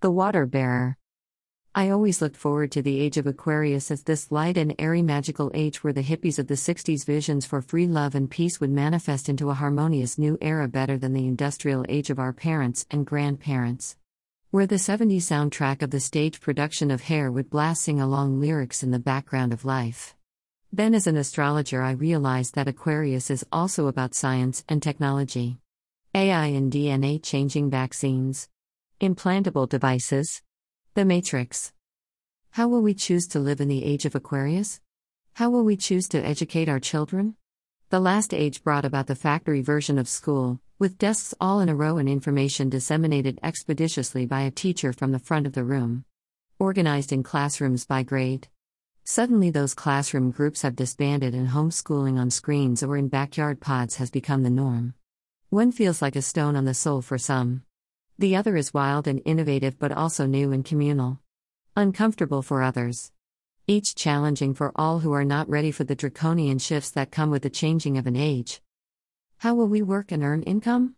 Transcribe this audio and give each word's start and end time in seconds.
The 0.00 0.12
Water 0.12 0.46
Bearer. 0.46 0.96
I 1.74 1.90
always 1.90 2.22
looked 2.22 2.36
forward 2.36 2.70
to 2.70 2.82
the 2.82 3.00
age 3.00 3.16
of 3.16 3.26
Aquarius 3.26 3.90
as 3.90 4.04
this 4.04 4.30
light 4.30 4.56
and 4.56 4.72
airy 4.78 5.02
magical 5.02 5.50
age 5.54 5.82
where 5.82 5.92
the 5.92 6.04
hippies 6.04 6.38
of 6.38 6.46
the 6.46 6.54
60s 6.54 7.04
visions 7.04 7.44
for 7.44 7.60
free 7.60 7.88
love 7.88 8.14
and 8.14 8.30
peace 8.30 8.60
would 8.60 8.70
manifest 8.70 9.28
into 9.28 9.50
a 9.50 9.54
harmonious 9.54 10.16
new 10.16 10.38
era 10.40 10.68
better 10.68 10.98
than 10.98 11.14
the 11.14 11.26
industrial 11.26 11.84
age 11.88 12.10
of 12.10 12.20
our 12.20 12.32
parents 12.32 12.86
and 12.92 13.06
grandparents. 13.06 13.96
Where 14.52 14.68
the 14.68 14.76
70s 14.76 15.22
soundtrack 15.22 15.82
of 15.82 15.90
the 15.90 15.98
stage 15.98 16.40
production 16.40 16.92
of 16.92 17.02
Hair 17.02 17.32
would 17.32 17.50
blast 17.50 17.82
sing 17.82 18.00
along 18.00 18.40
lyrics 18.40 18.84
in 18.84 18.92
the 18.92 19.00
background 19.00 19.52
of 19.52 19.64
life. 19.64 20.14
Then, 20.72 20.94
as 20.94 21.08
an 21.08 21.16
astrologer, 21.16 21.82
I 21.82 21.90
realized 21.90 22.54
that 22.54 22.68
Aquarius 22.68 23.32
is 23.32 23.44
also 23.50 23.88
about 23.88 24.14
science 24.14 24.64
and 24.68 24.80
technology. 24.80 25.58
AI 26.14 26.46
and 26.46 26.72
DNA 26.72 27.20
changing 27.20 27.68
vaccines. 27.68 28.48
Implantable 29.00 29.68
devices. 29.68 30.42
The 30.94 31.04
Matrix. 31.04 31.72
How 32.50 32.66
will 32.66 32.82
we 32.82 32.94
choose 32.94 33.28
to 33.28 33.38
live 33.38 33.60
in 33.60 33.68
the 33.68 33.84
age 33.84 34.04
of 34.04 34.16
Aquarius? 34.16 34.80
How 35.34 35.50
will 35.50 35.62
we 35.62 35.76
choose 35.76 36.08
to 36.08 36.18
educate 36.18 36.68
our 36.68 36.80
children? 36.80 37.36
The 37.90 38.00
last 38.00 38.34
age 38.34 38.64
brought 38.64 38.84
about 38.84 39.06
the 39.06 39.14
factory 39.14 39.62
version 39.62 40.00
of 40.00 40.08
school, 40.08 40.58
with 40.80 40.98
desks 40.98 41.32
all 41.40 41.60
in 41.60 41.68
a 41.68 41.76
row 41.76 41.98
and 41.98 42.08
information 42.08 42.70
disseminated 42.70 43.38
expeditiously 43.40 44.26
by 44.26 44.40
a 44.40 44.50
teacher 44.50 44.92
from 44.92 45.12
the 45.12 45.20
front 45.20 45.46
of 45.46 45.52
the 45.52 45.62
room. 45.62 46.04
Organized 46.58 47.12
in 47.12 47.22
classrooms 47.22 47.86
by 47.86 48.02
grade. 48.02 48.48
Suddenly, 49.04 49.50
those 49.50 49.74
classroom 49.74 50.32
groups 50.32 50.62
have 50.62 50.74
disbanded, 50.74 51.36
and 51.36 51.50
homeschooling 51.50 52.18
on 52.18 52.30
screens 52.30 52.82
or 52.82 52.96
in 52.96 53.06
backyard 53.06 53.60
pods 53.60 53.94
has 53.94 54.10
become 54.10 54.42
the 54.42 54.50
norm. 54.50 54.94
One 55.50 55.70
feels 55.70 56.02
like 56.02 56.16
a 56.16 56.20
stone 56.20 56.56
on 56.56 56.64
the 56.64 56.74
soul 56.74 57.00
for 57.00 57.16
some. 57.16 57.62
The 58.20 58.34
other 58.34 58.56
is 58.56 58.74
wild 58.74 59.06
and 59.06 59.22
innovative 59.24 59.78
but 59.78 59.92
also 59.92 60.26
new 60.26 60.50
and 60.50 60.64
communal. 60.64 61.20
Uncomfortable 61.76 62.42
for 62.42 62.64
others. 62.64 63.12
Each 63.68 63.94
challenging 63.94 64.54
for 64.54 64.72
all 64.74 64.98
who 64.98 65.12
are 65.12 65.24
not 65.24 65.48
ready 65.48 65.70
for 65.70 65.84
the 65.84 65.94
draconian 65.94 66.58
shifts 66.58 66.90
that 66.90 67.12
come 67.12 67.30
with 67.30 67.42
the 67.42 67.50
changing 67.50 67.96
of 67.96 68.08
an 68.08 68.16
age. 68.16 68.60
How 69.36 69.54
will 69.54 69.68
we 69.68 69.82
work 69.82 70.10
and 70.10 70.24
earn 70.24 70.42
income? 70.42 70.96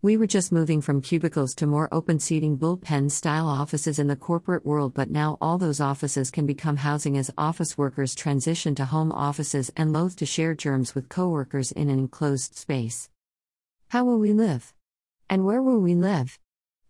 We 0.00 0.16
were 0.16 0.28
just 0.28 0.52
moving 0.52 0.80
from 0.80 1.02
cubicles 1.02 1.56
to 1.56 1.66
more 1.66 1.88
open 1.90 2.20
seating 2.20 2.56
bullpen 2.56 3.10
style 3.10 3.48
offices 3.48 3.98
in 3.98 4.06
the 4.06 4.14
corporate 4.14 4.64
world, 4.64 4.94
but 4.94 5.10
now 5.10 5.38
all 5.40 5.58
those 5.58 5.80
offices 5.80 6.30
can 6.30 6.46
become 6.46 6.76
housing 6.76 7.18
as 7.18 7.32
office 7.36 7.76
workers 7.76 8.14
transition 8.14 8.76
to 8.76 8.84
home 8.84 9.10
offices 9.10 9.72
and 9.76 9.92
loath 9.92 10.14
to 10.14 10.24
share 10.24 10.54
germs 10.54 10.94
with 10.94 11.08
coworkers 11.08 11.72
in 11.72 11.90
an 11.90 11.98
enclosed 11.98 12.54
space. 12.54 13.10
How 13.88 14.04
will 14.04 14.20
we 14.20 14.32
live? 14.32 14.72
And 15.28 15.44
where 15.44 15.60
will 15.60 15.80
we 15.80 15.96
live? 15.96 16.38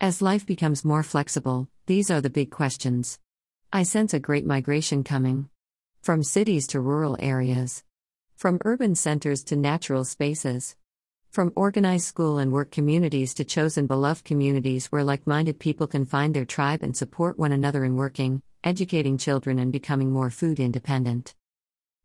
As 0.00 0.22
life 0.22 0.46
becomes 0.46 0.84
more 0.84 1.02
flexible, 1.02 1.66
these 1.86 2.08
are 2.08 2.20
the 2.20 2.30
big 2.30 2.52
questions. 2.52 3.18
I 3.72 3.82
sense 3.82 4.14
a 4.14 4.20
great 4.20 4.46
migration 4.46 5.02
coming. 5.02 5.48
From 6.02 6.22
cities 6.22 6.68
to 6.68 6.80
rural 6.80 7.16
areas. 7.18 7.82
From 8.36 8.60
urban 8.64 8.94
centers 8.94 9.42
to 9.44 9.56
natural 9.56 10.04
spaces. 10.04 10.76
From 11.30 11.52
organized 11.56 12.06
school 12.06 12.38
and 12.38 12.52
work 12.52 12.70
communities 12.70 13.34
to 13.34 13.44
chosen 13.44 13.88
beloved 13.88 14.24
communities 14.24 14.86
where 14.86 15.02
like 15.02 15.26
minded 15.26 15.58
people 15.58 15.88
can 15.88 16.06
find 16.06 16.32
their 16.32 16.44
tribe 16.44 16.84
and 16.84 16.96
support 16.96 17.36
one 17.36 17.50
another 17.50 17.84
in 17.84 17.96
working, 17.96 18.40
educating 18.62 19.18
children, 19.18 19.58
and 19.58 19.72
becoming 19.72 20.12
more 20.12 20.30
food 20.30 20.60
independent. 20.60 21.34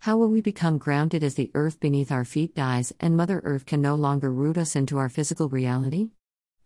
How 0.00 0.16
will 0.16 0.28
we 0.28 0.40
become 0.40 0.78
grounded 0.78 1.22
as 1.22 1.36
the 1.36 1.52
earth 1.54 1.78
beneath 1.78 2.10
our 2.10 2.24
feet 2.24 2.52
dies 2.52 2.92
and 2.98 3.16
Mother 3.16 3.40
Earth 3.44 3.64
can 3.64 3.80
no 3.80 3.94
longer 3.94 4.32
root 4.32 4.58
us 4.58 4.74
into 4.74 4.98
our 4.98 5.08
physical 5.08 5.48
reality? 5.48 6.10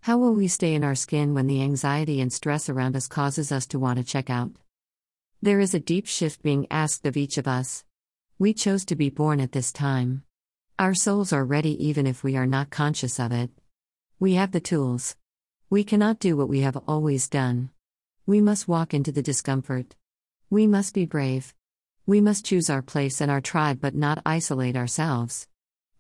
How 0.05 0.17
will 0.17 0.33
we 0.33 0.49
stay 0.49 0.75
in 0.75 0.83
our 0.83 0.95
skin 0.95 1.35
when 1.35 1.47
the 1.47 1.61
anxiety 1.61 2.23
and 2.23 2.33
stress 2.33 2.71
around 2.71 2.97
us 2.97 3.07
causes 3.07 3.53
us 3.53 3.67
to 3.67 3.79
want 3.79 3.99
to 3.99 4.05
check 4.05 4.31
out? 4.31 4.51
There 5.43 5.61
is 5.61 5.75
a 5.75 5.81
deep 5.81 6.07
shift 6.07 6.43
being 6.43 6.67
asked 6.71 7.05
of 7.05 7.19
each 7.19 7.37
of 7.37 7.47
us. 7.47 7.85
We 8.39 8.55
chose 8.55 8.87
to 8.87 8.97
be 8.97 9.11
born 9.11 9.41
at 9.41 9.53
this 9.53 9.73
time. 9.73 10.25
Our 10.79 10.95
souls 10.95 11.35
are 11.35 11.45
ready 11.45 11.87
even 11.87 12.07
if 12.07 12.25
we 12.25 12.35
are 12.35 12.47
not 12.47 12.71
conscious 12.71 13.21
of 13.21 13.31
it. 13.31 13.51
We 14.19 14.35
have 14.35 14.53
the 14.53 14.61
tools. 14.61 15.17
We 15.69 15.85
cannot 15.85 16.19
do 16.19 16.35
what 16.35 16.49
we 16.49 16.61
have 16.61 16.79
always 16.89 17.29
done. 17.29 17.69
We 18.25 18.41
must 18.41 18.67
walk 18.67 18.95
into 18.95 19.13
the 19.13 19.23
discomfort. 19.23 19.97
We 20.49 20.67
must 20.67 20.95
be 20.95 21.05
brave. 21.05 21.55
We 22.07 22.23
must 22.23 22.47
choose 22.47 22.71
our 22.71 22.83
place 22.83 23.21
and 23.21 23.31
our 23.31 23.43
tribe 23.43 23.83
but 23.83 23.95
not 23.95 24.23
isolate 24.25 24.77
ourselves. 24.77 25.47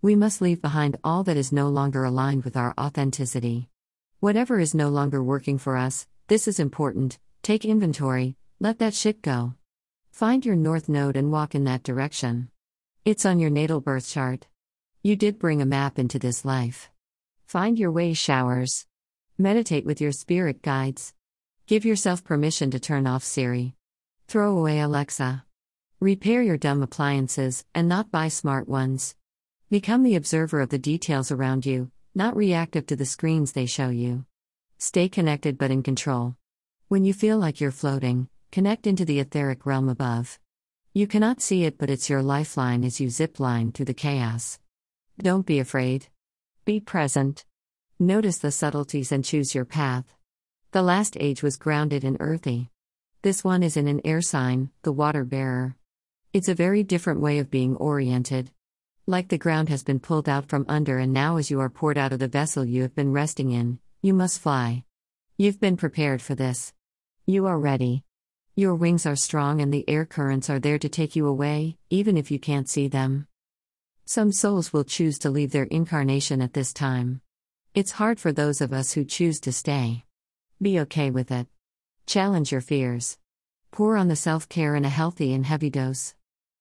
We 0.00 0.16
must 0.16 0.40
leave 0.40 0.62
behind 0.62 0.96
all 1.04 1.22
that 1.24 1.36
is 1.36 1.52
no 1.52 1.68
longer 1.68 2.04
aligned 2.04 2.44
with 2.44 2.56
our 2.56 2.72
authenticity. 2.78 3.69
Whatever 4.20 4.60
is 4.60 4.74
no 4.74 4.90
longer 4.90 5.22
working 5.22 5.56
for 5.56 5.78
us, 5.78 6.06
this 6.28 6.46
is 6.46 6.60
important. 6.60 7.18
Take 7.42 7.64
inventory, 7.64 8.36
let 8.60 8.78
that 8.78 8.92
shit 8.92 9.22
go. 9.22 9.54
Find 10.12 10.44
your 10.44 10.56
north 10.56 10.90
node 10.90 11.16
and 11.16 11.32
walk 11.32 11.54
in 11.54 11.64
that 11.64 11.82
direction. 11.82 12.50
It's 13.06 13.24
on 13.24 13.38
your 13.38 13.48
natal 13.48 13.80
birth 13.80 14.06
chart. 14.06 14.46
You 15.02 15.16
did 15.16 15.38
bring 15.38 15.62
a 15.62 15.66
map 15.66 15.98
into 15.98 16.18
this 16.18 16.44
life. 16.44 16.90
Find 17.46 17.78
your 17.78 17.90
way 17.90 18.12
showers. 18.12 18.86
Meditate 19.38 19.86
with 19.86 20.02
your 20.02 20.12
spirit 20.12 20.60
guides. 20.60 21.14
Give 21.66 21.86
yourself 21.86 22.22
permission 22.22 22.70
to 22.72 22.78
turn 22.78 23.06
off 23.06 23.24
Siri. 23.24 23.74
Throw 24.28 24.54
away 24.54 24.80
Alexa. 24.80 25.46
Repair 25.98 26.42
your 26.42 26.58
dumb 26.58 26.82
appliances 26.82 27.64
and 27.74 27.88
not 27.88 28.10
buy 28.10 28.28
smart 28.28 28.68
ones. 28.68 29.16
Become 29.70 30.02
the 30.02 30.16
observer 30.16 30.60
of 30.60 30.68
the 30.68 30.78
details 30.78 31.32
around 31.32 31.64
you, 31.64 31.90
not 32.14 32.36
reactive 32.36 32.86
to 32.86 32.96
the 32.96 33.06
screens 33.06 33.52
they 33.52 33.66
show 33.66 33.88
you. 33.88 34.24
Stay 34.78 35.08
connected 35.08 35.56
but 35.56 35.70
in 35.70 35.82
control. 35.82 36.36
When 36.88 37.04
you 37.04 37.12
feel 37.12 37.38
like 37.38 37.60
you're 37.60 37.70
floating, 37.70 38.28
connect 38.50 38.86
into 38.86 39.04
the 39.04 39.20
etheric 39.20 39.64
realm 39.64 39.88
above. 39.88 40.38
You 40.92 41.06
cannot 41.06 41.40
see 41.40 41.64
it, 41.64 41.78
but 41.78 41.88
it's 41.88 42.10
your 42.10 42.22
lifeline 42.22 42.82
as 42.82 43.00
you 43.00 43.10
zip 43.10 43.38
line 43.38 43.70
through 43.70 43.84
the 43.84 43.94
chaos. 43.94 44.58
Don't 45.18 45.46
be 45.46 45.60
afraid. 45.60 46.08
Be 46.64 46.80
present. 46.80 47.44
Notice 47.98 48.38
the 48.38 48.50
subtleties 48.50 49.12
and 49.12 49.24
choose 49.24 49.54
your 49.54 49.64
path. 49.64 50.16
The 50.72 50.82
last 50.82 51.16
age 51.20 51.42
was 51.42 51.56
grounded 51.56 52.02
and 52.02 52.16
earthy. 52.18 52.70
This 53.22 53.44
one 53.44 53.62
is 53.62 53.76
in 53.76 53.86
an 53.86 54.00
air 54.04 54.20
sign, 54.20 54.70
the 54.82 54.92
water 54.92 55.24
bearer. 55.24 55.76
It's 56.32 56.48
a 56.48 56.54
very 56.54 56.82
different 56.82 57.20
way 57.20 57.38
of 57.38 57.50
being 57.50 57.76
oriented. 57.76 58.50
Like 59.10 59.26
the 59.26 59.38
ground 59.38 59.70
has 59.70 59.82
been 59.82 59.98
pulled 59.98 60.28
out 60.28 60.48
from 60.48 60.64
under, 60.68 60.98
and 60.98 61.12
now 61.12 61.36
as 61.36 61.50
you 61.50 61.58
are 61.58 61.68
poured 61.68 61.98
out 61.98 62.12
of 62.12 62.20
the 62.20 62.28
vessel 62.28 62.64
you 62.64 62.82
have 62.82 62.94
been 62.94 63.10
resting 63.10 63.50
in, 63.50 63.80
you 64.00 64.14
must 64.14 64.38
fly. 64.38 64.84
You've 65.36 65.58
been 65.58 65.76
prepared 65.76 66.22
for 66.22 66.36
this. 66.36 66.72
You 67.26 67.46
are 67.46 67.58
ready. 67.58 68.04
Your 68.54 68.76
wings 68.76 69.06
are 69.06 69.16
strong 69.16 69.60
and 69.60 69.74
the 69.74 69.84
air 69.88 70.06
currents 70.06 70.48
are 70.48 70.60
there 70.60 70.78
to 70.78 70.88
take 70.88 71.16
you 71.16 71.26
away, 71.26 71.76
even 71.90 72.16
if 72.16 72.30
you 72.30 72.38
can't 72.38 72.68
see 72.68 72.86
them. 72.86 73.26
Some 74.04 74.30
souls 74.30 74.72
will 74.72 74.84
choose 74.84 75.18
to 75.18 75.28
leave 75.28 75.50
their 75.50 75.64
incarnation 75.64 76.40
at 76.40 76.52
this 76.52 76.72
time. 76.72 77.20
It's 77.74 77.98
hard 77.98 78.20
for 78.20 78.30
those 78.30 78.60
of 78.60 78.72
us 78.72 78.92
who 78.92 79.04
choose 79.04 79.40
to 79.40 79.50
stay. 79.50 80.04
Be 80.62 80.78
okay 80.82 81.10
with 81.10 81.32
it. 81.32 81.48
Challenge 82.06 82.52
your 82.52 82.60
fears. 82.60 83.18
Pour 83.72 83.96
on 83.96 84.06
the 84.06 84.14
self 84.14 84.48
care 84.48 84.76
in 84.76 84.84
a 84.84 84.88
healthy 84.88 85.34
and 85.34 85.44
heavy 85.44 85.68
dose. 85.68 86.14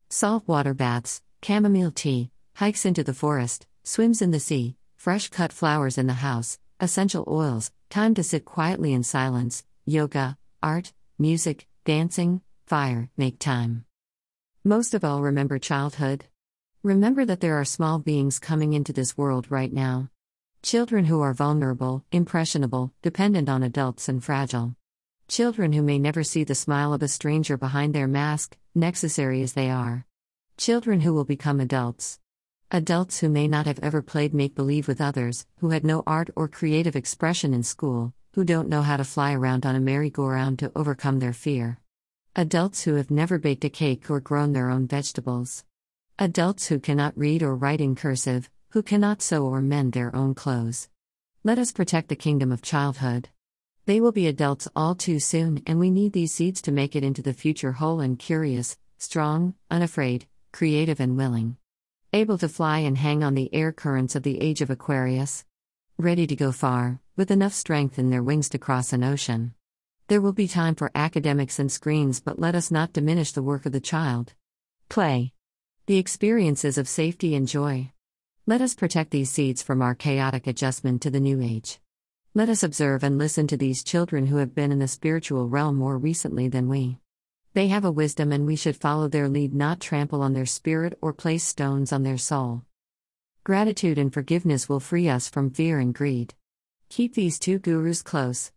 Salt 0.09 0.48
water 0.48 0.74
baths, 0.74 1.22
chamomile 1.44 1.92
tea, 1.92 2.32
hikes 2.56 2.86
into 2.86 3.04
the 3.04 3.14
forest, 3.14 3.68
swims 3.84 4.22
in 4.22 4.32
the 4.32 4.40
sea, 4.40 4.76
fresh 4.96 5.30
cut 5.30 5.54
flowers 5.54 5.98
in 5.98 6.08
the 6.08 6.14
house, 6.14 6.60
essential 6.80 7.24
oils, 7.28 7.72
time 7.90 8.14
to 8.14 8.24
sit 8.24 8.46
quietly 8.46 8.94
in 8.94 9.04
silence, 9.04 9.64
yoga, 9.86 10.38
art, 10.62 10.94
music, 11.18 11.68
dancing, 11.86 12.42
fire, 12.66 13.09
make 13.18 13.40
time. 13.40 13.86
Most 14.64 14.94
of 14.94 15.04
all, 15.04 15.22
remember 15.22 15.58
childhood. 15.58 16.26
Remember 16.84 17.26
that 17.26 17.40
there 17.42 17.59
are 17.59 17.66
small 17.66 18.00
beings 18.00 18.40
coming 18.40 18.74
into 18.74 18.94
this 18.94 19.18
world 19.18 19.50
right 19.50 19.72
now. 19.72 20.09
Children 20.62 21.06
who 21.06 21.22
are 21.22 21.34
vulnerable, 21.34 22.04
impressionable, 22.12 22.94
dependent 23.02 23.50
on 23.50 23.64
adults, 23.64 24.09
and 24.09 24.24
fragile. 24.24 24.76
Children 25.30 25.74
who 25.74 25.82
may 25.82 25.98
never 25.98 26.23
see 26.23 26.44
the 26.44 26.56
smile 26.56 26.94
of 26.94 27.02
a 27.02 27.08
stranger 27.08 27.58
behind 27.58 27.94
their 27.94 28.08
mask, 28.08 28.58
necessary 28.76 29.41
as 29.41 29.53
they 29.53 29.70
are. 29.70 30.06
Children 30.58 31.02
who 31.02 31.14
will 31.14 31.23
become 31.23 31.59
adults. 31.59 32.20
Adults 32.72 33.20
who 33.20 33.30
may 33.30 33.48
not 33.48 33.66
have 33.66 33.80
ever 33.80 34.00
played 34.00 34.32
make 34.32 34.54
believe 34.54 34.88
with 34.88 35.02
others, 35.02 35.48
who 35.58 35.72
had 35.72 35.84
no 35.84 36.04
art 36.06 36.30
or 36.36 36.48
creative 36.48 36.96
expression 36.96 37.52
in 37.52 37.64
school, 37.64 38.14
who 38.34 38.44
don't 38.44 38.70
know 38.70 38.84
how 38.84 38.96
to 38.96 39.04
fly 39.04 39.34
around 39.34 39.66
on 39.66 39.76
a 39.76 39.80
merry-go-round 39.80 40.60
to 40.60 40.72
overcome 40.76 41.18
their 41.18 41.34
fear. 41.34 41.80
Adults 42.36 42.84
who 42.84 42.94
have 42.94 43.10
never 43.10 43.40
baked 43.40 43.66
a 43.66 43.72
cake 43.72 44.08
or 44.12 44.20
grown 44.20 44.54
their 44.54 44.70
own 44.70 44.86
vegetables. 44.86 45.66
Adults 46.20 46.68
who 46.68 46.80
cannot 46.80 47.18
read 47.18 47.42
or 47.42 47.56
write 47.56 47.82
in 47.82 47.96
cursive, 47.96 48.52
who 48.70 48.84
cannot 48.84 49.24
sew 49.24 49.48
or 49.48 49.62
mend 49.62 49.94
their 49.94 50.16
own 50.16 50.36
clothes. 50.36 50.90
Let 51.44 51.58
us 51.58 51.72
protect 51.72 52.08
the 52.08 52.16
kingdom 52.16 52.52
of 52.52 52.62
childhood. 52.62 53.30
They 53.88 54.00
will 54.00 54.12
be 54.12 54.28
adults 54.28 54.68
all 54.76 54.94
too 54.94 55.20
soon, 55.20 55.64
and 55.66 55.80
we 55.80 55.90
need 55.90 56.14
these 56.14 56.36
seeds 56.36 56.62
to 56.62 56.72
make 56.72 56.96
it 56.96 57.04
into 57.04 57.24
the 57.24 57.34
future 57.34 57.72
whole 57.72 58.00
and 58.00 58.20
curious, 58.20 58.78
strong, 59.00 59.56
unafraid, 59.72 60.28
creative, 60.52 61.00
and 61.00 61.18
willing 61.18 61.58
able 62.11 62.40
to 62.40 62.50
fly 62.50 62.79
and 62.79 62.97
hang 62.97 63.23
on 63.23 63.35
the 63.35 63.53
air 63.53 63.72
currents 63.72 64.16
of 64.16 64.23
the 64.23 64.41
age 64.41 64.61
of 64.61 64.72
Aquarius. 64.72 65.46
Ready 65.97 66.26
to 66.26 66.35
go 66.35 66.52
far, 66.52 67.00
with 67.16 67.29
enough 67.29 67.53
strength 67.53 68.00
in 68.00 68.09
their 68.09 68.23
wings 68.23 68.50
to 68.50 68.58
cross 68.58 68.94
an 68.94 69.03
ocean. 69.03 69.53
There 70.08 70.20
will 70.20 70.34
be 70.34 70.47
time 70.47 70.73
for 70.73 70.90
academics 70.96 71.59
and 71.59 71.72
screens, 71.72 72.20
but 72.20 72.40
let 72.40 72.56
us 72.56 72.72
not 72.72 72.94
diminish 72.94 73.32
the 73.32 73.44
work 73.44 73.67
of 73.67 73.73
the 73.73 73.79
child. 73.79 74.34
Play. 74.90 75.34
The 75.85 75.97
experiences 75.97 76.79
of 76.79 76.88
safety 76.88 77.35
and 77.35 77.47
joy. 77.47 77.91
Let 78.47 78.61
us 78.61 78.73
protect 78.73 79.11
these 79.11 79.29
seeds 79.29 79.61
from 79.61 79.84
our 79.84 79.94
chaotic 79.94 80.47
adjustment 80.47 81.03
to 81.03 81.11
the 81.11 81.20
new 81.20 81.41
age. 81.41 81.79
Let 82.34 82.50
us 82.50 82.64
observe 82.64 83.03
and 83.03 83.20
listen 83.20 83.46
to 83.47 83.58
these 83.58 83.84
children 83.84 84.26
who 84.26 84.38
have 84.38 84.56
been 84.56 84.72
in 84.72 84.79
the 84.79 84.88
spiritual 84.88 85.47
realm 85.47 85.76
more 85.76 85.97
recently 85.97 86.47
than 86.47 86.70
we. 86.70 86.97
They 87.53 87.69
have 87.69 87.84
a 87.84 87.91
wisdom 87.91 88.31
and 88.31 88.46
we 88.46 88.55
should 88.55 88.78
follow 88.78 89.07
their 89.07 89.28
lead, 89.28 89.55
not 89.55 89.79
trample 89.79 90.22
on 90.22 90.34
their 90.34 90.46
spirit 90.46 90.97
or 91.01 91.13
place 91.13 91.43
stones 91.43 91.91
on 91.91 92.03
their 92.03 92.17
soul. 92.17 92.63
Gratitude 93.43 93.97
and 93.97 94.13
forgiveness 94.13 94.69
will 94.69 94.79
free 94.79 95.09
us 95.09 95.28
from 95.28 95.49
fear 95.49 95.79
and 95.79 95.93
greed. 95.93 96.35
Keep 96.90 97.16
these 97.16 97.40
two 97.40 97.57
gurus 97.57 98.03
close. 98.03 98.51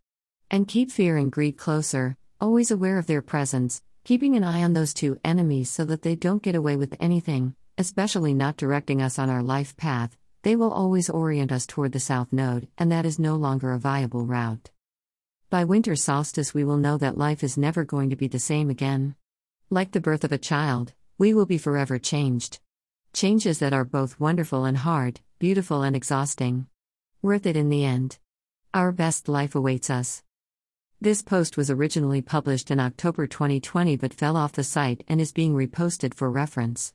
And 0.51 0.67
keep 0.67 0.91
fear 0.91 1.17
and 1.17 1.31
greed 1.31 1.57
closer, 1.57 2.17
always 2.39 2.69
aware 2.69 2.99
of 2.99 3.07
their 3.07 3.23
presence, 3.23 3.81
keeping 4.03 4.35
an 4.35 4.43
eye 4.43 4.61
on 4.63 4.73
those 4.73 4.93
two 4.93 5.19
enemies 5.23 5.71
so 5.71 5.85
that 5.85 6.03
they 6.03 6.15
don't 6.15 6.43
get 6.43 6.53
away 6.53 6.75
with 6.75 6.95
anything, 6.99 7.55
especially 7.79 8.33
not 8.33 8.57
directing 8.57 9.01
us 9.01 9.17
on 9.17 9.29
our 9.29 9.41
life 9.41 9.75
path, 9.75 10.15
they 10.43 10.55
will 10.55 10.71
always 10.71 11.09
orient 11.09 11.51
us 11.51 11.65
toward 11.65 11.93
the 11.93 11.99
south 11.99 12.31
node, 12.31 12.67
and 12.77 12.91
that 12.91 13.05
is 13.05 13.17
no 13.17 13.35
longer 13.35 13.71
a 13.71 13.79
viable 13.79 14.25
route. 14.25 14.69
By 15.53 15.65
winter 15.65 15.95
solstice, 15.95 16.55
we 16.55 16.63
will 16.63 16.77
know 16.77 16.97
that 16.97 17.15
life 17.15 17.43
is 17.43 17.59
never 17.59 17.83
going 17.83 18.09
to 18.09 18.15
be 18.15 18.27
the 18.27 18.39
same 18.39 18.71
again. 18.71 19.13
Like 19.69 19.91
the 19.91 20.01
birth 20.01 20.23
of 20.23 20.31
a 20.31 20.39
child, 20.39 20.93
we 21.19 21.31
will 21.31 21.45
be 21.45 21.59
forever 21.59 21.99
changed. 21.99 22.59
Changes 23.13 23.59
that 23.59 23.71
are 23.71 23.85
both 23.85 24.19
wonderful 24.19 24.65
and 24.65 24.77
hard, 24.77 25.19
beautiful 25.37 25.83
and 25.83 25.95
exhausting. 25.95 26.65
Worth 27.21 27.45
it 27.45 27.55
in 27.55 27.69
the 27.69 27.85
end. 27.85 28.17
Our 28.73 28.91
best 28.91 29.29
life 29.29 29.53
awaits 29.53 29.91
us. 29.91 30.23
This 30.99 31.21
post 31.21 31.55
was 31.55 31.69
originally 31.69 32.23
published 32.23 32.71
in 32.71 32.79
October 32.79 33.27
2020 33.27 33.95
but 33.97 34.11
fell 34.11 34.35
off 34.35 34.53
the 34.53 34.63
site 34.63 35.03
and 35.07 35.21
is 35.21 35.31
being 35.31 35.53
reposted 35.53 36.15
for 36.15 36.31
reference. 36.31 36.91